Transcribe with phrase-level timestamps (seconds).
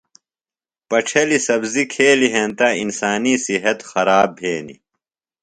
[0.89, 4.81] پڇھلیۡ سبزیۡ کھیلیۡ ہینتہ انسانیۡ صحت خراب بھینیۡ۔